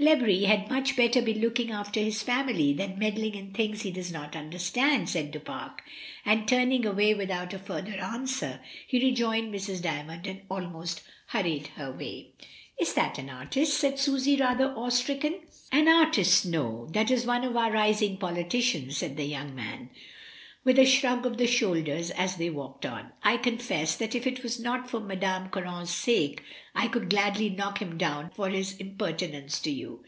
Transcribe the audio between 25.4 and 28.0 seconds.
Caron's sake I could gladly knock him